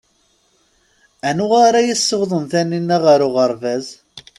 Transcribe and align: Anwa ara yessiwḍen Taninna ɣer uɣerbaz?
Anwa 1.29 1.57
ara 1.67 1.81
yessiwḍen 1.87 2.43
Taninna 2.51 2.97
ɣer 3.05 3.19
uɣerbaz? 3.27 3.87